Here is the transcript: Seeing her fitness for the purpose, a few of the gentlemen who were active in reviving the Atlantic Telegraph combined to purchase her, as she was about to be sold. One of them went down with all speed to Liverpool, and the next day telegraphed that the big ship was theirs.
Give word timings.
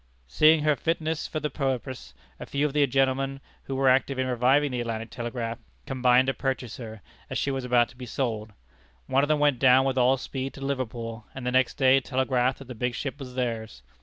Seeing 0.27 0.63
her 0.63 0.75
fitness 0.75 1.27
for 1.27 1.39
the 1.39 1.51
purpose, 1.51 2.15
a 2.39 2.47
few 2.47 2.65
of 2.65 2.73
the 2.73 2.87
gentlemen 2.87 3.39
who 3.65 3.75
were 3.75 3.87
active 3.87 4.17
in 4.17 4.25
reviving 4.25 4.71
the 4.71 4.81
Atlantic 4.81 5.11
Telegraph 5.11 5.59
combined 5.85 6.25
to 6.25 6.33
purchase 6.33 6.77
her, 6.77 7.03
as 7.29 7.37
she 7.37 7.51
was 7.51 7.63
about 7.63 7.87
to 7.89 7.95
be 7.95 8.07
sold. 8.07 8.53
One 9.05 9.23
of 9.23 9.27
them 9.27 9.37
went 9.37 9.59
down 9.59 9.85
with 9.85 9.99
all 9.99 10.17
speed 10.17 10.55
to 10.55 10.65
Liverpool, 10.65 11.27
and 11.35 11.45
the 11.45 11.51
next 11.51 11.75
day 11.75 11.99
telegraphed 11.99 12.57
that 12.57 12.67
the 12.67 12.73
big 12.73 12.95
ship 12.95 13.19
was 13.19 13.35
theirs. 13.35 13.83